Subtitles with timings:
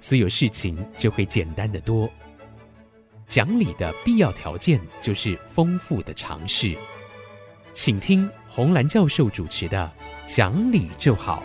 [0.00, 2.08] 所有事情就会简单得多。
[3.26, 6.76] 讲理的必要条件就是丰富的常识。
[7.72, 9.90] 请听红兰教授主持的
[10.34, 11.42] 《讲理就好》。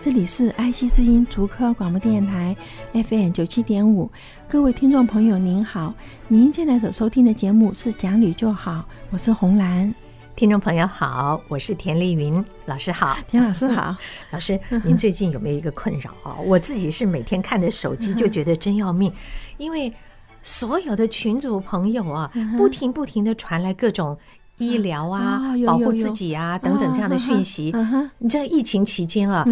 [0.00, 2.56] 这里是爱惜之音竹科广播电台
[2.94, 4.10] FM 九七点五，
[4.48, 5.92] 各位听众朋友您好，
[6.28, 8.72] 您现在所收听的节目是《讲理就好》，
[9.10, 9.94] 我是红兰。
[10.38, 13.96] 听众朋友好，我是田丽云老师好，田老师好，
[14.30, 16.38] 老师您最近有没有一个困扰啊？
[16.46, 19.12] 我自己是每天看着手机就觉得真要命，
[19.56, 19.92] 因为
[20.40, 24.16] 所有的群主朋友啊，不停不停的传来各种。
[24.58, 27.74] 医疗啊，保护自己啊，等等这样的讯息。
[28.18, 29.46] 你知道疫情期间啊，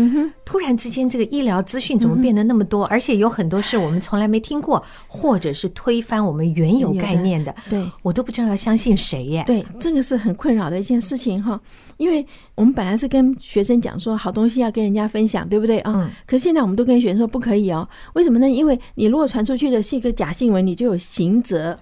[0.45, 2.85] 突然之间这个医疗资讯怎么变得那么多？
[2.87, 7.55] 而且有很多是我们从来没听过，或者是推翻我们原有概念的。
[7.71, 9.45] 对，我都不知道要相信谁耶。
[9.47, 11.61] 对，这个是很困扰的一件事情哈。
[11.97, 16.11] 因为我们本来是跟学生讲说，好东西要跟人家分享，对不对啊？
[16.27, 17.89] 可是现在我们都跟学生说不可以哦。
[18.15, 18.49] 为什么呢？
[18.49, 21.79] 因为你如果传出去的是一个假新闻，你就有刑责。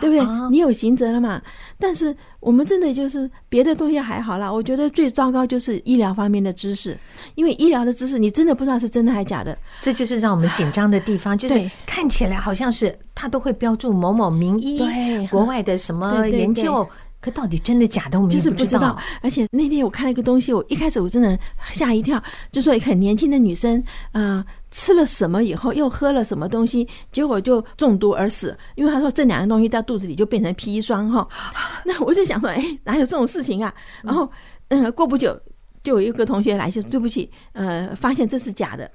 [0.00, 0.48] 对不对？
[0.50, 1.40] 你有刑责了嘛？
[1.78, 4.52] 但是我们真的就是别的东西还好啦。
[4.52, 6.96] 我觉得最糟糕就是医疗方面的知识，
[7.34, 11.36] 因为医疗的知识你真的不知道是真的还是假的，这就是让我们紧张的地方。
[11.36, 16.88] 就是看起来好像是他都会标注某某名医，对国外的什么研究。
[17.28, 18.98] 可到底真的假的，我们就是不知道。
[19.22, 21.38] 而且那天我看了一个东西，我一开始我真的
[21.72, 28.56] 吓一跳，就说一个很年轻的女生，啊，吃了什么以后又喝了什么东西，结果就中毒而死。
[28.74, 31.28] 因为她说这两样东西在肚子里就变成砒霜哈。
[31.84, 33.74] 那我就想说，哎，哪有这种事情啊？
[34.02, 34.30] 然后，
[34.68, 35.38] 嗯，过不久
[35.82, 38.90] 就有一个同学来说，对不起，呃，发现这是假的。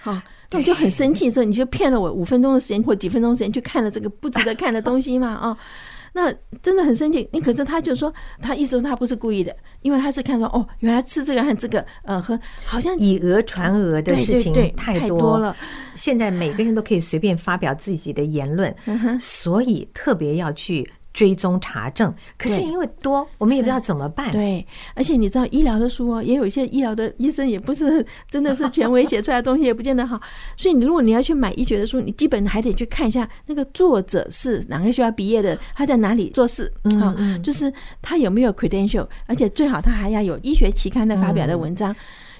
[0.00, 0.12] 好，
[0.50, 5.28] 那我就很生气，说你就骗了我五分钟的时间或几分钟时间去看了这个不值得看的东西嘛？
[5.28, 5.56] 啊。
[6.12, 6.32] 那
[6.62, 15.56] 真的很生气，你可是他就说，他意思说他不是故意的，因为他是看说哦，原来吃这个和这个，呃，和好像以讹传讹的事情太多了。
[15.94, 18.74] 现在每个人都可以随便发表自己的言论，
[19.20, 20.88] 所以特别要去。
[21.18, 24.30] 追踪查证，可是因为多，我们也不知道怎么办。
[24.30, 24.64] 对，
[24.94, 30.20] 而且你知道医疗的书哦，也有一些医疗的医生也不是真的是权威写出来的东西，也不见得好。
[30.56, 37.16] 所以你如果你要去买医学的书，你基本还得去看一下那个作者是哪个学校毕业的，他在哪里做事啊？
[37.42, 41.92] 就是他有没有 credential，而且最好他还要有医学期刊的发表的文章。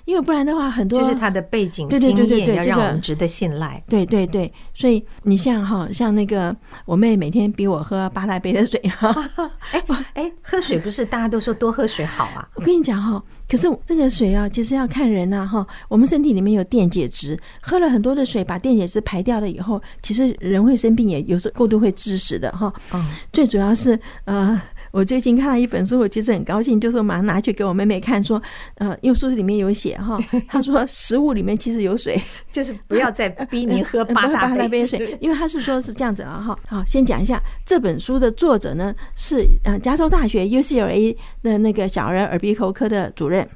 [0.09, 3.83] 因为不然的话，很多就是他的背景经验要让我们值得信赖。
[3.87, 9.15] 对对对，所以你像哈，像那个我妹每天逼我喝八大杯的水哈。
[9.73, 12.49] 哎哎，喝水不是大家都说多喝水好啊？
[12.57, 15.67] 我跟你讲哈，可是这个水啊，其实要看人呐哈。
[15.91, 22.73] 我们身体里面有电解质，喝了很多的水，把电解质排掉了以后，其实人会生病，也有时候过度会致死的哈。
[22.95, 24.59] 嗯，最主要是呃。
[24.91, 28.41] 我最近看了一本书，我其实很高兴，就是我马上拿去给我妹妹看，说，
[28.77, 30.19] 呃，因为书里面有写哈，
[30.49, 32.21] 他说食物里面其实有水，
[32.53, 36.59] 就是不要再逼你喝 八大杯水， 因为他是说是这样子啊哈。
[36.67, 43.47] 好，先讲一下这本书的作者呢是呃加州大学 UCLA 的那个小儿耳鼻喉科的主任，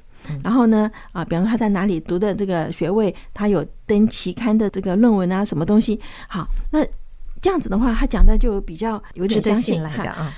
[0.42, 5.98] 然后呢啊，比方说他在哪里读的这个学位，他有登期刊的这个论文啊，什么东西。
[6.28, 6.84] 好，那
[7.40, 10.32] 这样子的话，他讲的就比较有点相信赖的啊。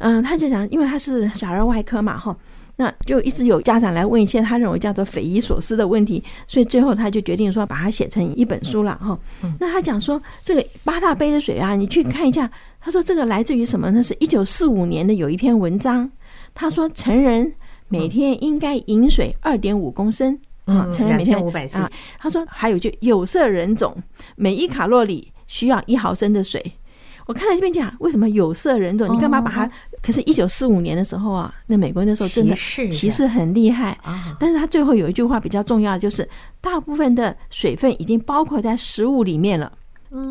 [0.00, 2.34] 嗯，他就讲，因为他是小儿外科嘛，哈，
[2.76, 9.18] 那就一直有家长来问一些他认为叫做匪夷所思的问题，所以最后他就决定说把它写成一本书了，哈。
[9.58, 12.50] 那他讲说这个八大杯的水啊，你去看一下，
[12.80, 14.02] 他说这个来自于什么呢？
[14.02, 16.10] 是一九四五年的有一篇文章，
[16.54, 17.52] 他说成人
[17.88, 21.86] 每天应该饮水二点五公升啊，成人每天五百啊。
[22.18, 23.94] 他说还有就有色人种
[24.36, 26.72] 每一卡路里需要一毫升的水。
[27.26, 29.14] 我看了这边讲，为什么有色人种？
[29.14, 29.70] 你干嘛把它？
[30.02, 32.56] 可是，一九四五年的时候啊，那美国那时候真的
[32.90, 33.98] 歧视很厉害。
[34.38, 36.28] 但是他最后有一句话比较重要，就是
[36.60, 39.72] 大部分的水分已经包括在食物里面了。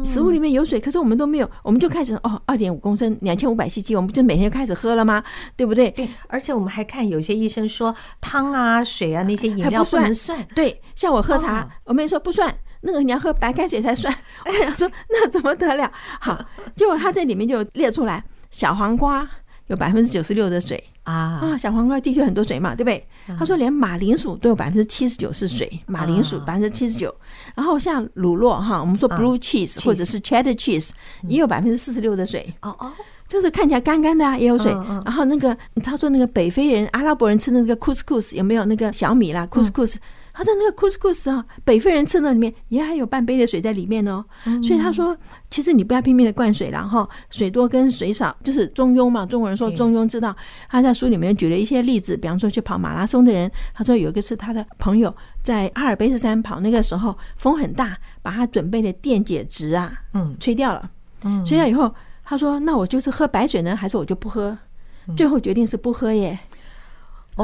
[0.04, 5.24] 食物里面有水，可是我们都没有，我们就开始哦，二点五公升，两千五百 cc，我们就每天就开始喝了吗？
[5.56, 5.90] 对不对？
[5.92, 6.10] 对。
[6.28, 10.46] 而且我们还看有些医生说汤啊、水啊那些饮料不能算。
[10.54, 12.54] 对，像我喝茶，我们说不算。
[12.82, 14.14] 那个你要喝白开水才算，
[14.46, 15.90] 我想说那怎么得了？
[16.20, 16.46] 好，
[16.76, 18.22] 结果他这里面就列出来，
[18.52, 19.30] 小黄瓜
[19.70, 23.04] 有百分之九十六的水啊啊，小黄瓜的确很多水嘛，对不对？
[23.38, 27.14] 他说连马铃薯都有百分之七十九是水，马铃薯百分之七十九，
[27.56, 30.90] 然后像乳酪哈，我们说 blue cheese 或者是 cheddar cheese
[31.28, 32.54] 也有百分之四十六的水。
[32.62, 32.92] 哦哦。
[33.28, 34.72] 就是看起来干干的啊，也有水。
[35.06, 39.98] 然后那个他说那个北非人、阿拉伯人吃的那个 couscous 有没有那个小米啦？couscous，
[40.40, 44.24] 他在那个 couscous 啊，北非人吃的里面也还有半杯的水在里面哦。
[44.64, 45.14] 所以他说，
[45.52, 49.26] 其实你不要拼命的灌水，然后水多跟水少就是中庸嘛。
[49.26, 50.34] 中国人说中庸之道。
[50.70, 55.14] 他在书里面举了一些例子，比方说去跑马拉松的人，他说有一个是他的朋友
[55.44, 60.90] 在阿尔卑斯山跑，那个时候风很大，把他准备的电解质啊，嗯，吹掉了，
[61.26, 61.94] 嗯，吹掉以后。
[62.24, 64.56] 他说：“那我就是喝白水呢，还是我就不喝？
[65.18, 66.38] 最后决定是不喝耶。”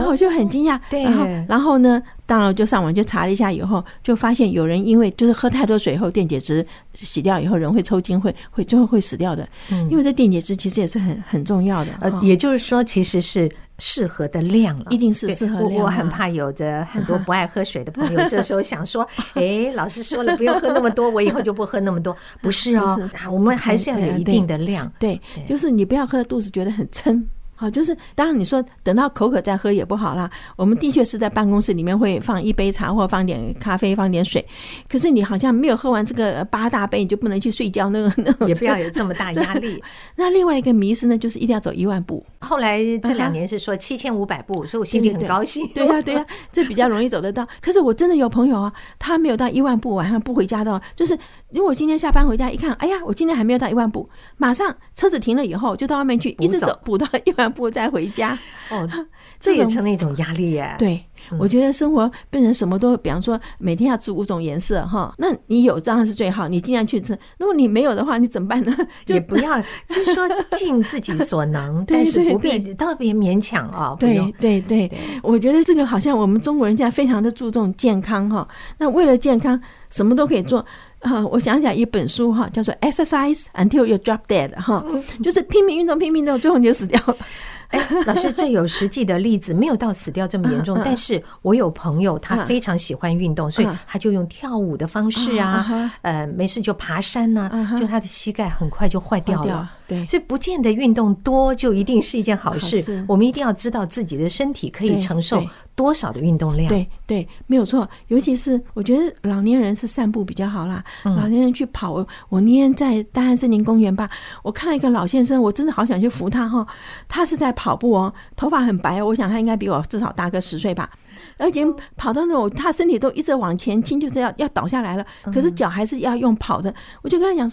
[0.01, 0.80] 我就很惊讶。
[0.89, 9.47] 对，然后然后呢，当然我就上网就查了一下，以后就发现有人因为就是喝太多水后，电解质洗掉以后，人会抽筋，会会最后会死掉的。
[9.71, 11.92] 嗯，因为这电解质其实也是很很重要的。
[12.01, 13.50] 呃，也就是说，其实是。
[13.77, 15.83] 适合的量了，一定是适合的量。
[15.83, 19.06] 我很怕有的很多不爱喝水的朋友， 这时候想说
[19.36, 22.15] ：“哎，老师说了不用喝那么多，我以后就不喝那么多。
[22.39, 22.98] ”不是哦，
[23.30, 24.89] 我们还是要有一定的量。
[24.98, 27.27] 对，就是你不要喝肚子觉得很撑。
[27.56, 30.30] 好，就是当然你说等到口渴再喝也不好啦。
[30.57, 34.46] 我们的确是在办公室里面会放一杯茶，或放点咖啡，放点水。
[34.90, 37.90] 可是你好像没有喝完这个八大杯，你就不能去睡觉。
[37.90, 39.81] 那个那个也不要有这么大压力。
[40.16, 42.25] 那另外一个迷思呢，就是一定要走一万步。
[42.40, 45.66] 后来这两年是说七千五百步，所以我心里很高兴。
[45.74, 47.48] 对呀对呀， 这比较容易走得到。
[47.62, 51.18] 可是我真的有朋友啊，他没有到一万步，晚上不回家的，就是
[51.56, 54.07] 如果今天下班回家一看，哎呀，我今天还没有到一万步，
[54.38, 57.46] 马上车子停了以后就到外面去，一直走补到一万。
[57.56, 58.38] 步再回家
[58.69, 58.86] 哦，
[59.40, 60.75] 这也成了一种压力耶。
[60.78, 61.02] 对，
[61.40, 67.18] 我觉得生活变成什么都，比方说每天要吃五种颜色哈，那你有当然是最好，你尽量去吃。
[67.40, 68.75] 如果你没有的话，你怎么办呢？
[69.08, 70.28] 也不要， 就是说
[70.58, 73.96] 尽自己所能，但是不必特别勉强啊。
[73.98, 74.92] 对对对，
[75.24, 78.46] 我觉得这个好像我们中国人现在非常的注重健康哈。
[78.80, 79.58] 那为了健康，
[79.90, 80.66] 什么都可以做。
[81.06, 84.84] 啊，我想起来一本书哈，叫做《Exercise Until You Drop Dead》哈，
[85.24, 87.16] 就是拼命运动，拼命运动，最后你就死掉了。
[87.69, 90.80] 哎，老师，这有实际的例子，没有到死掉这么严重。
[90.86, 97.50] 但是我有朋友，他非常喜欢运动，所以他就用跳舞的方式啊，呃，没事就爬山呐，
[97.80, 99.69] 就他的膝盖很快就坏掉了。
[99.88, 103.04] 对，所以不见得运动多就一定是一件好事。
[103.08, 105.44] 我们一定要知道自己的身体可以承受
[105.76, 106.68] 多少的运动量。
[106.70, 107.88] 对对，没有错。
[108.08, 110.84] 尤其是我觉得老年人是散步比较好啦。
[111.04, 114.10] 老年人去跑，我那天在大安森林公园吧，
[114.44, 116.66] 我看了一个老先生，我真的好想去扶他哈。
[117.08, 120.90] 他是在跑步哦，头发很白，我想他应该比我至少大个十岁吧。
[121.38, 121.66] 而且
[121.96, 125.06] 跑到那种，他身体都一直往前倾，就是要要倒下来了。
[125.26, 126.74] 可是脚还是要用跑的。
[127.02, 127.52] 我就跟他讲，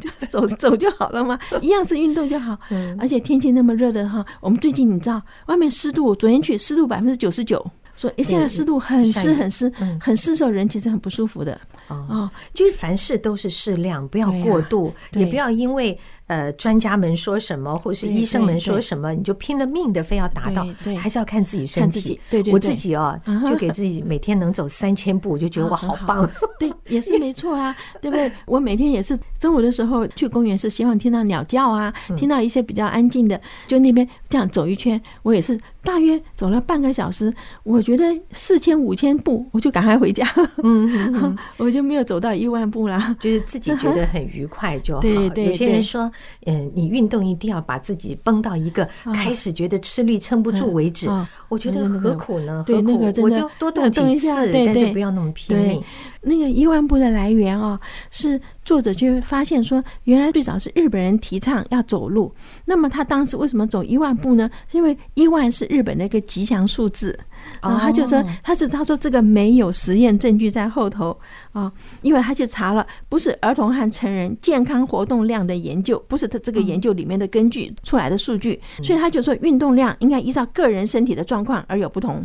[0.00, 2.58] 就 走 走就好了嘛，一样是运动就好。
[2.98, 7.64] 而且天气那么热的哈，我们最近你知道，外面湿度，昨天去湿度百分之九十九，
[7.96, 11.60] 所以现在湿度很湿很湿很湿的，时候人其实很不舒服的。
[11.88, 15.98] 哦，就是凡事都是适量，不要过度，也不要因为。
[16.32, 20.66] 呃，专家们说什么，或是医生们说什么，你就拼了命的非要达到，
[20.98, 22.18] 还是要看自己身体。
[22.30, 26.26] 对对，我自己哦，就给自己每天能走三千步，我就觉得我好棒。
[26.58, 28.32] 对，也是没错啊， 对不对？
[28.46, 37.30] 我每天也是中午的时候去公园，是希望听到鸟叫啊，听到一些比较安静的，就那边这样走一圈，我也是大约走了半个小时，
[37.62, 40.26] 我觉得四千五千步，我就赶快回家。
[40.62, 45.00] 嗯， 我就没有走到一万步啦，就是自己觉得很愉快就好。
[45.02, 46.10] 对对，有些人说。
[46.46, 51.08] 嗯，你运动一定要把自己绷到一个开始觉得吃力撑不住为止。
[51.48, 52.64] 我觉得何苦呢？
[52.66, 53.22] 对，那个？
[53.22, 55.82] 我就多动几次，但是不要那么拼命。
[56.24, 57.78] 那个一万步的来源哦，
[58.10, 62.32] 是作者就发现说，原来最早是日本人提倡要走路。
[62.64, 64.48] 那么他当时为什么走一万步呢？
[64.68, 67.18] 是因为一万是日本的一个吉祥数字。
[67.60, 71.16] 啊，他就说他是他说这个没有实验证据在后头
[71.52, 71.70] 啊，
[72.02, 82.24] 因为他去查了，不是儿童和成人健康活动量的研究，不是他这个研究里面的根据出来的数据，所以他就说运动量应该依照个人身体的状况而有不同。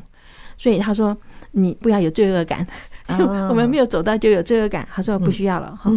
[0.59, 1.15] 所以他说
[1.51, 2.65] 你不要有罪恶感，
[3.49, 4.87] 我们没有走到就有罪恶感。
[4.91, 5.91] 他说不需要了哈。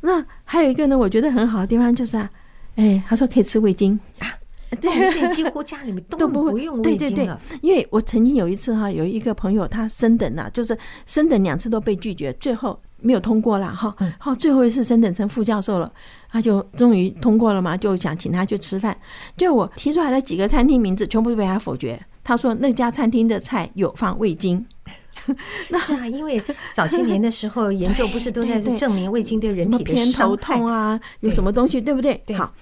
[0.00, 2.30] 那还有一个呢，我觉得很好的地方就是啊，
[2.76, 3.98] 哎，他说可以吃味精。
[4.18, 4.26] 对，
[4.80, 7.40] 现在几乎家里面都不用味精了。
[7.60, 13.94] 因为我曾经有一次哈，有一个朋友他升等了，就是升等两次都被拒绝，最后没有通过了哈。
[14.18, 15.92] 好，最后一次升等成副教授了，
[16.30, 18.96] 他就终于通过了嘛，就想请他去吃饭。
[19.36, 22.00] 就我提出来的几个餐厅名字，全部都被他否决。
[22.22, 24.64] 他说那家餐厅的菜有放味精。
[25.68, 26.40] 那是啊，因为
[26.72, 32.18] 早些年的时候 研究不是都在证明味精对人体的偏头痛啊，有什么东西对不对？
[32.36, 32.54] 好。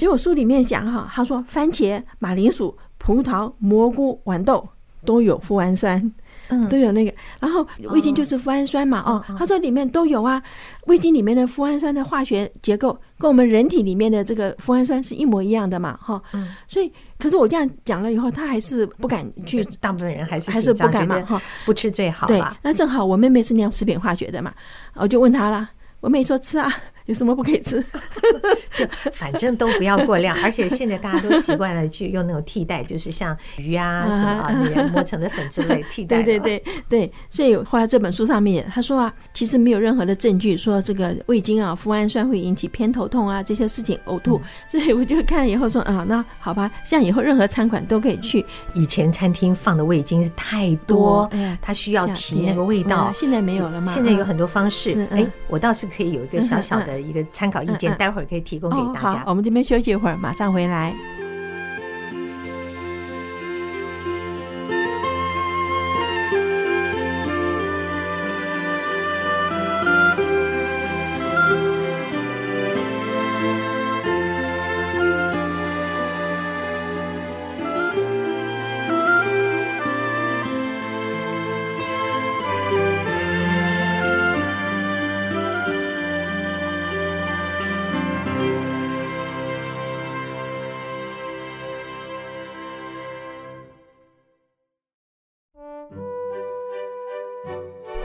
[0.00, 4.66] 结果书里面讲哈，他说番茄、马铃薯、葡萄、蘑菇、豌豆
[5.04, 6.10] 都有富氨酸。
[6.48, 10.42] 嗯，都有那个，然后味精就是富氨酸嘛，哦，他说里面都有啊，
[10.86, 22.26] 味精里面的富氨酸的化学结构跟我们人体里面的这个富氨酸是一模一样的嘛，哈，嗯，所以，可是我这样讲了以后，他还是不敢去，大部分人还是还是不敢嘛，哈，不吃最好。
[22.26, 24.50] 对，那正好我妹妹是念食品化学的嘛，
[24.94, 25.68] 我就问她了。
[26.00, 26.72] 我妹说吃啊，
[27.06, 27.84] 有什么不可以吃？
[28.74, 36.22] 就 反正都不要过量，而且现在大家都习惯了去用那种替代，就是像鱼啊什么那磨成的粉之类替代。
[36.22, 48.44] 对对对对，所以后来这本书上面他说啊，其实没有任何的证据说这个味精啊，脯氨酸会引起偏头痛啊这些事情呕吐，所以我就看了以后说啊，那好吧，像以后任何餐馆都可以去。
[48.72, 51.28] 以前餐厅放的味精是太多，
[51.60, 53.92] 它需要提那个味道，现在没有了吗？
[53.92, 55.89] 现在有很多方式，哎，我倒是。
[55.90, 59.18] 可以有一个小小的一个参考意见，待会儿可以提供给大家。
[59.18, 60.94] 好，我们这边休息一会儿，马上回来。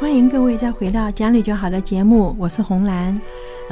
[0.05, 3.19] 欢迎各位再回到讲理就好的节目，我是红兰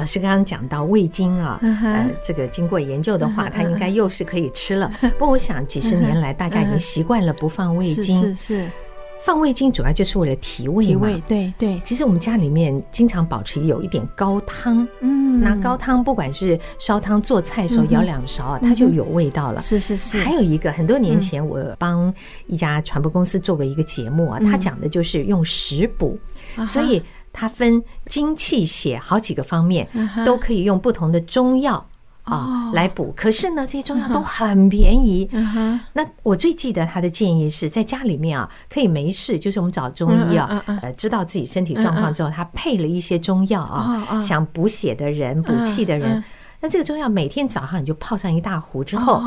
[0.00, 0.18] 老师。
[0.18, 4.90] 刚刚讲到味精啊，呃，这个经过研究的话，它应该又是可以吃了。
[5.00, 8.70] 不过我想几十年来 大家已经习惯了不放味精，是是。
[9.24, 11.80] 放味精主要就是为了提味嘛，提味，对对。
[11.82, 19.60] 其实我们家里面经常保持有一点高汤，嗯，拿高汤，不管是烧汤做菜的时候舀两勺啊，它就有味道了。
[19.60, 20.18] 是是是。
[20.18, 22.12] 还有一个，很多年前我帮
[22.48, 26.18] 一家传播公司做过一个节目啊，他讲的就是用食补，
[26.66, 27.02] 所以
[27.32, 29.88] 它分精气血好几个方面，
[30.26, 31.82] 都可以用不同的中药。
[32.24, 33.12] 啊，来补。
[33.16, 35.28] 可是呢，这些中药都很便宜。
[35.92, 46.22] 那我最记得他的建议是在家里面啊，可以没事，就是我们找中医啊，呃，知道自己身体状况之后，他配了一些中药啊，想补血的人、补气的人，
[46.60, 49.22] 那这个中药每天早上你就泡上一大壶之后。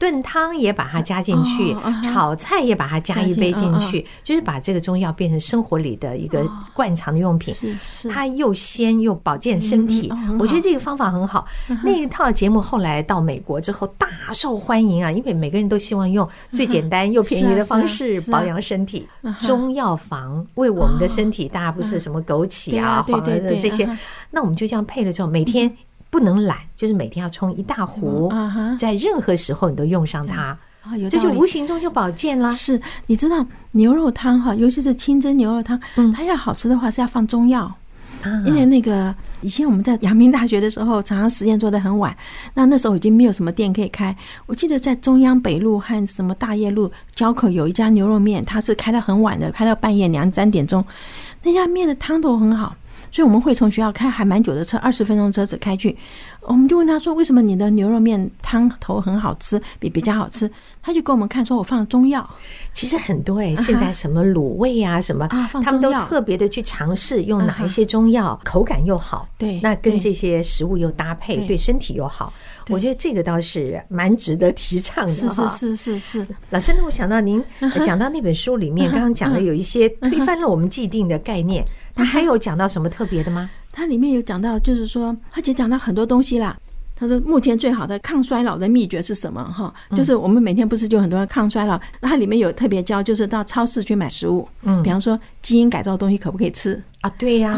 [0.00, 6.42] 炖汤也把它加进去，炒菜也把它加一杯进去，就是把这个中药变成生活里的一个
[6.72, 7.52] 惯常的用品。
[7.52, 11.46] 是是，它又鲜又保健身体，我觉得这个方法很好。
[11.84, 19.06] 那一套节目后来到美国之后大受欢迎啊，因为每个人都希望用最简单又便宜的方式保养身体。
[19.42, 23.86] 中药房为我们的身体，大家不是什么枸杞啊、黄的这些，
[24.30, 25.70] 那我们就这样配了之后，每天。
[26.10, 28.30] 不能懒，就是每天要冲一大壶，
[28.78, 30.58] 在任何时候你都用上它，
[31.08, 32.52] 这就无形中就保健了。
[32.52, 35.80] 是，你知道牛肉汤哈，尤其是清蒸牛肉汤，
[36.12, 37.72] 它要好吃的话是要放中药，
[38.44, 42.14] 因为那个以前我们在阳明大学的时候，常常实验做的很晚，
[42.54, 44.14] 那那时候已经没有什么店可以开。
[44.46, 50.84] 我记得在中央北路和什么大业路交口有一家牛肉面，它是开到很晚的，开到半夜两三点钟，
[51.44, 52.74] 那家面的汤头很好。
[53.10, 55.96] 所以我们会从学校开还蛮久的车，二十分钟车子开去，
[56.42, 60.50] 我们就问他说：“为什么你的牛肉面汤头很好吃，比别家好吃？”
[60.82, 62.28] 他就给我们看说：“我放了中药。”
[62.72, 72.32] 其实很多哎，现在什么卤味啊什么，他们都特别的去尝试用哪一些中药，口感又好，对，那跟这些食物又搭配，对身体又好。
[72.68, 75.12] 我觉得这个倒是蛮值得提倡的。
[75.12, 76.26] 是是是是是。
[76.50, 77.42] 老师，那我想到您
[77.84, 81.64] 讲到那本书里面，刚刚讲的有一些推翻了我们既定的概念。
[82.00, 83.50] 他还有讲到什么特别的吗？
[83.70, 86.56] 它里面有讲到，就是说，他其实讲到很多东西啦。
[86.96, 89.42] 他说，目前最好的抗衰老的秘诀是什么？
[89.44, 91.78] 哈，就是我们每天不是就很多人抗衰老？
[92.00, 96.82] 那它里面有特别教，就是到超市去买食物，嗯，比方说基因改造的东西可不可以吃？
[97.00, 97.54] 啊，对呀，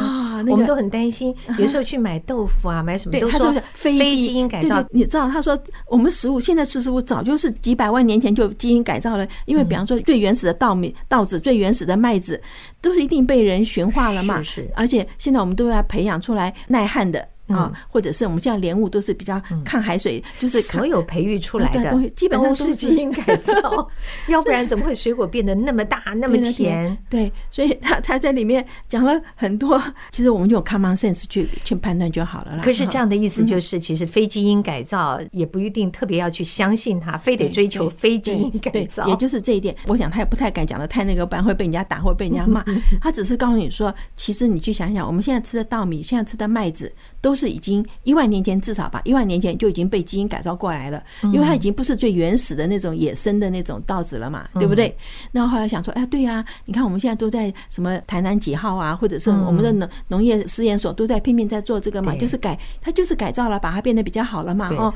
[0.46, 1.34] 我们都很担心。
[1.58, 4.84] 有时候去买豆腐啊，买什么都说非基因改造。
[4.90, 5.58] 你知道，他说
[5.88, 12.40] 我们食物现在吃食物早就是几百万年前就基因改造了，因为比方说最原始的稻米、稻子、最原始的麦子，
[12.80, 14.40] 都是一定被人驯化了嘛。
[14.42, 17.28] 是，而且现在我们都要培养出来耐旱的。
[17.49, 23.88] 啊，或者是我们现在莲雾都是比较抗海水，就是所有培育出来的东西基本上都是基因改造，
[24.28, 26.96] 要不然怎么会水果变得那么大那么甜？
[27.11, 29.80] 对，所以他他在里面讲了很多，
[30.11, 32.62] 其实我们用 common sense 去去判断就好了啦。
[32.64, 39.06] 可是这样的意思就是，其实非基因改造也不一定特别要去相信它，非得追求非基因改造。
[39.08, 42.64] 也就是这一点，我想他也不太敢讲的太那个，不然会被人家打会被人家骂。
[43.02, 46.92] 他只是告诉你说，其实你去想想，我们现在吃的稻米，现在吃的麦子。
[47.22, 54.94] 都是已经一万年前至少吧，一万年前就已经被基因改造过来了，因为它已经不是最原始的那种野生的那种稻子了嘛，对不对？
[55.30, 64.92] 那后来想说，哎，对呀，你看我们现在都在什么台南几号啊，或者是我们的农农业试验所都在拼命在做这个嘛，就是改，它就是改造了，把它变得比较好了嘛，哦。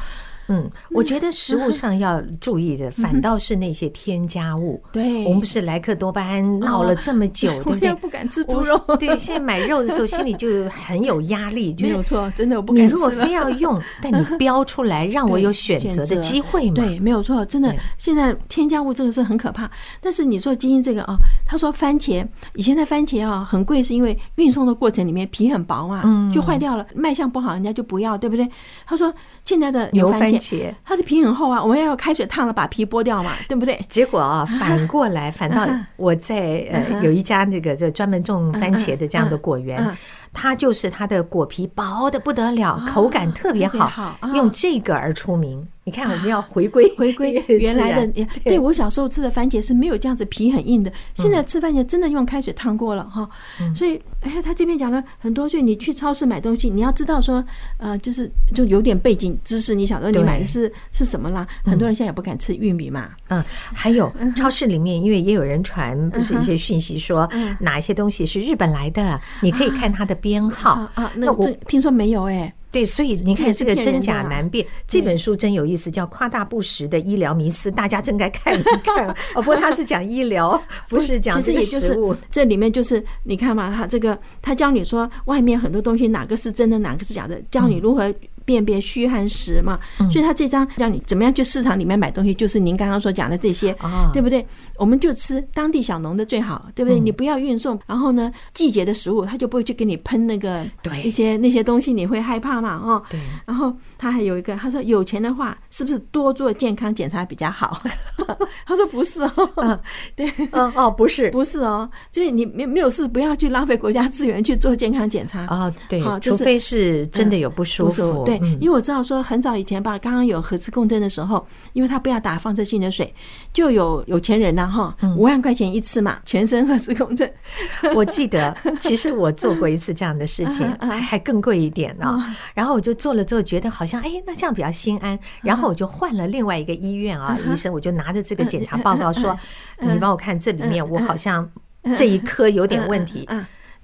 [0.48, 4.82] 嗯，我觉得食物上要注意的， 反倒是那些添加物。
[4.92, 7.94] 对，我们不是莱克多巴胺闹了这么久， 对不对？
[7.94, 8.78] 不敢吃猪肉。
[8.98, 11.74] 对，现在买肉的时候心里就很有压力。
[11.80, 12.86] 没有错，真的我不敢吃。
[12.86, 16.74] 你如果非要用，但你标出来让我有选择的机会嘛？
[16.76, 17.74] 对，没有错，真的。
[17.98, 19.70] 现在添加物这个是很可怕。
[20.00, 28.48] 但是你说基因这个啊，他说番茄以前的番茄啊很贵，是因为运送的过程里面皮很薄啊，就坏掉了，卖相不好，人家就不要，对不对？
[28.86, 29.12] 他说
[29.44, 30.35] 现在的牛番茄，
[30.84, 33.78] 它的皮很厚啊，我们要用开水烫了把皮剥掉嘛， 对不对？
[33.88, 35.66] 结果啊， 反过来，反倒
[35.96, 39.96] 我在呃有一家那个就专门种番茄的这样的果园。
[40.36, 45.60] 它就是它的果皮薄的不得了，口感特别好，用这个而出名。
[45.82, 48.26] 你看，我们要回归 回归原来的。
[48.42, 53.28] 对，我小时候吃的番茄是没有这样子皮很硬的，现在吃番茄真的用开水烫过了哈。
[53.72, 57.42] 所以，哎，他这边讲了很多，所以你去超市买东西，你要知道说，
[57.78, 61.46] 呃，就是就有点背景知识，你晓得你买的是是什么啦。
[61.62, 63.10] 很多人现在也不敢吃玉米嘛。
[63.28, 63.40] 嗯，
[63.72, 70.16] 还有超市里面，因为也有人传不是一些讯息说哪一些东西是日本来的，你可以看它的。
[70.26, 72.52] 编号啊，那我听说没有哎。
[72.72, 74.66] 对，所以你看这个真假难辨。
[74.88, 79.08] 这本书真有意思，叫《夸大不实的医疗迷思》，大家真该看一看。
[79.36, 81.96] 哦，不过他是讲医疗，不是讲其实也就是
[82.28, 88.12] 这里面就是你看嘛，他这个他教你说外面很多东西哪个是真的，哪个是假的，教你如何。
[88.46, 89.78] 辨别虚和实嘛，
[90.10, 93.76] 所以他这张教你怎么样去市场里面买东西，就是您刚刚所讲的这些，
[94.12, 94.46] 对不对？
[94.78, 96.98] 我们就吃当地小农的最好，对不对？
[96.98, 102.80] 你不要运送，然后呢，季节的食物他就不会去给你喷那个对一些那些东西，你会害怕嘛？
[102.82, 103.18] 哦，对。
[103.44, 107.82] 然后他还有一个，他说有钱的话是不是多做健康检查比较好？
[108.64, 109.80] 他说不是哦，
[110.14, 115.74] 对，哦哦，不是，不是哦，就是你没没有事，不要去浪费国家资源去做健康检查啊。
[115.88, 118.35] 对，除非是真的有不舒服，对。
[118.60, 123.12] 因为我知道说很早以前吧，刚刚有核磁共振的时候，因为他不要打放射性的水，
[123.52, 127.30] 就有有钱人呐哈，五万块钱一次嘛，全身核磁共振。
[127.94, 132.22] 我记得，其实我做过一次这样的事情， 还更贵一点呢。
[132.54, 135.18] 然后我就做了之后，觉得好像哎，那这样比较心安。
[135.42, 139.36] 然后我就换了另外一个医院啊，医生我就拿着这个检查报告说，
[139.80, 141.48] 你帮我看这里面，我好像
[141.96, 143.28] 这一颗有点问题。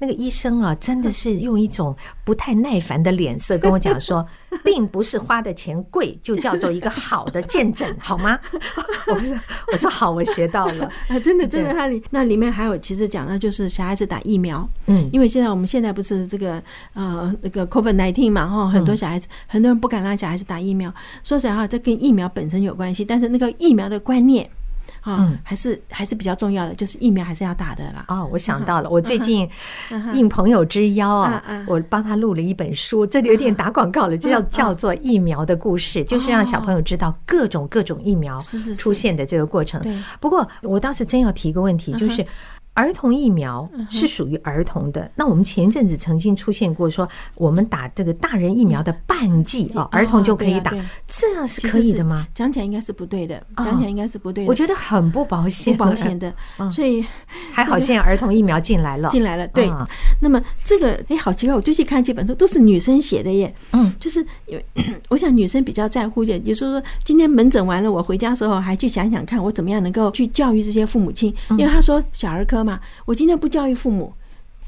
[0.02, 4.26] 那个医生啊，真的 是用一种不太耐烦的脸色跟我讲说，
[4.64, 8.36] 并不是花的钱贵就叫做一个好的见证，好吗？
[9.06, 9.38] 我说
[9.72, 10.90] 我说好，我学到了。
[11.06, 16.60] 啊，真的真的，它里那里面还有其实讲的就是小孩子打疫苗，嗯，因为现在我们现在不是这个
[16.94, 24.50] 呃那个 COVID nineteen 嘛哈，很多小孩子很多人不敢让小孩子打疫苗，说实话，这跟疫苗本身有关系，但是那个疫苗的观念。
[25.04, 28.04] 嗯，还是还是比较重要的，就是疫苗还是要打的啦。
[28.08, 29.48] 哦，我想到了，我最近
[30.14, 38.38] 应朋友之邀啊，我帮他录了一本书，这里有点打广告了，就叫叫做《疫苗的故事》，就是让小朋友知道各种各种疫苗
[38.76, 39.82] 出现的这个过程。
[40.20, 42.24] 不过我倒是真要提一个问题，就是。
[42.74, 45.10] 儿童疫苗是属于儿童的。
[45.14, 50.72] 那我们前阵子曾经出现过说，我们打这个大人疫苗的半剂哦，儿童就可以打，
[51.06, 52.26] 这样是可以的吗？
[52.34, 54.48] 讲起来应该是不对的，讲起来应该是不对的。
[54.48, 56.32] 我觉得很不保险，不保险的。
[56.70, 57.04] 所以
[57.52, 59.46] 还好，现在儿童疫苗进来了，进来了。
[59.48, 59.70] 对，
[60.20, 63.54] 那么这个哎，好奇怪，我最近看几本书都是女生写的耶。
[63.72, 64.64] 嗯，就是因为
[65.08, 72.64] 我想女生比较在乎一点，就是说今天门诊完了，我回家的时候还去想想看，我怎么样能够去教育这些父母亲，因为他说小儿科。
[72.64, 74.12] 嘛，我今天不教育父母，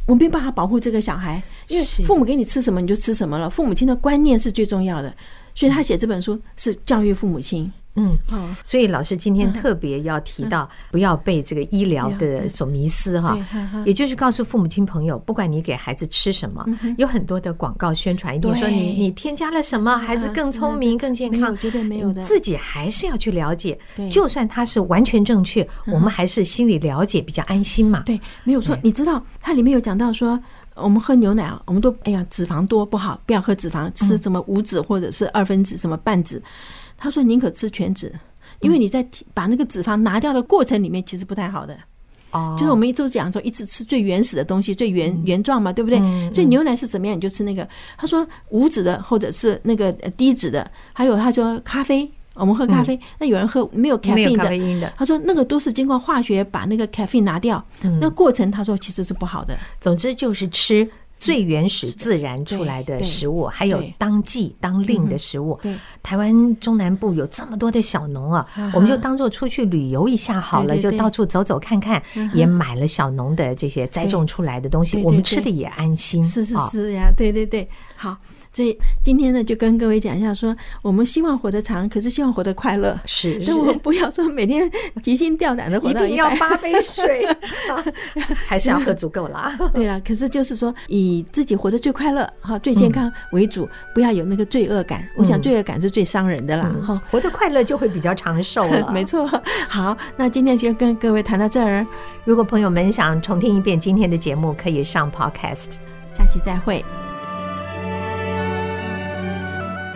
[0.06, 3.50] 我没办法保护这个小孩，因为父母给你吃什么你就吃什么了。
[3.50, 5.12] 父母亲的观念是最重要的，
[5.54, 7.72] 所以他写这本书是教育父母亲。
[7.96, 8.18] 嗯，
[8.64, 13.38] 所以老师今天特别要提到，不要被这个医疗的所迷失哈，
[13.86, 16.64] 也就是告诉父母亲朋友，不管你给孩子吃什么，
[16.98, 23.78] 有很多的广告宣传，一定说你你添加了什么，孩子更聪明、更健康，绝对没有的，自己还是要去了解。
[24.10, 28.02] 就算它是完全正确，我们还是心里了解比较安心嘛。
[28.04, 28.76] 对，没有错。
[28.82, 30.38] 你知道它里面有讲到说，
[30.74, 36.42] 我们喝牛奶啊，我们都哎呀脂肪多不好，不要喝脂肪，吃什么无脂或者是二分脂什么半脂。
[36.96, 38.12] 他说：“宁可吃全脂，
[38.60, 41.76] 因为你在把那个脂肪拿掉的过程里面，其实不太好的。
[42.30, 45.98] 哦，就是我们一直讲说，一直吃最原始的东西，最原原状嘛，对不对？
[46.32, 47.68] 所以牛奶是怎么样，你就吃那个。
[47.96, 54.36] 他说无脂的，或者是那个低脂的，还有他说咖啡，我们喝咖啡，那有人喝没有咖啡因
[54.80, 57.64] 的，他说那个都是经过化学把那个咖啡因拿掉，
[58.00, 59.56] 那过程他说其实是不好的。
[59.80, 65.58] 总之就是吃。”最原始自然出来的食物，还有当季当令的食物。
[65.62, 72.02] 对，台湾中南部有这么多的小农啊，我们就当做出去旅游一下好了，就到处走走看看，
[72.34, 76.24] 也买了小农的这些栽种出来的东西，我们吃的也安心。
[76.24, 78.16] 是是是呀，对对对，好。
[78.56, 82.96] 所以今天呢，就跟各位讲一下，说我们希望活得长，可是希望活得快乐。
[83.04, 84.70] 是，但我们不要说每天
[85.02, 87.26] 提心吊胆的活到一定要八杯水，
[88.46, 89.58] 还是要喝足够啦。
[89.74, 90.72] 对啊，可是就是说
[91.04, 95.06] 以自己活得最快乐、哈最健康为主，不要有那个罪恶感。
[95.16, 96.74] 我想罪恶感是最伤人的啦。
[96.84, 98.90] 哈，活得快乐就会比较长寿了。
[98.92, 99.26] 没错。
[99.68, 101.86] 好，那今天就跟各位谈到这儿。
[102.24, 105.72] 如果朋友们想重听一遍今天的节目，可以上 Podcast。
[106.14, 106.84] 下期再会。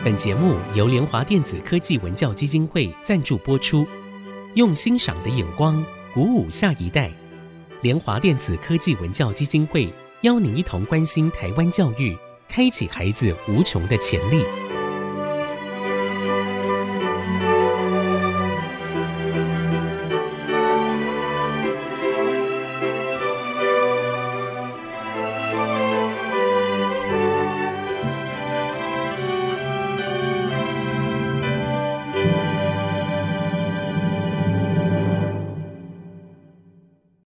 [0.05, 3.87] 本节目由联华电子科技文教基金会赞助播出，
[4.55, 7.11] 用欣赏的眼光鼓舞下一代。
[7.83, 9.93] 联华电子科技文教基金会
[10.23, 14.43] 邀您一同关心台湾教育，开启孩子无穷的潜力。